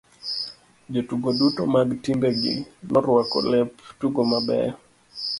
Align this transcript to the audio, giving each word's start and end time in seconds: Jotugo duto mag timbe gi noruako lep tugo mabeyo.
Jotugo 0.93 1.29
duto 1.37 1.61
mag 1.73 1.89
timbe 2.03 2.29
gi 2.41 2.53
noruako 2.91 3.37
lep 3.51 3.71
tugo 3.99 4.21
mabeyo. 4.31 4.73